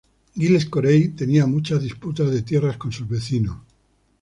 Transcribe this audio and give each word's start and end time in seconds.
Giles 0.33 0.65
Corey 0.67 1.09
tenía 1.09 1.45
muchas 1.45 1.83
disputas 1.83 2.31
de 2.31 2.41
tierra 2.41 2.75
con 2.75 2.91
sus 2.91 3.07
vecinos. 3.07 3.57